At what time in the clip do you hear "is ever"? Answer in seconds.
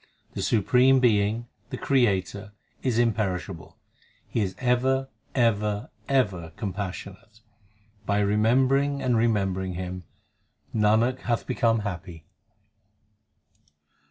4.41-5.09